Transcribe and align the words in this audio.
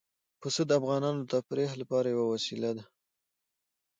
پسه 0.39 0.61
د 0.69 0.71
افغانانو 0.79 1.19
د 1.23 1.27
تفریح 1.33 1.71
لپاره 1.81 2.07
یوه 2.13 2.25
وسیله 2.33 2.69
ده. 2.77 2.83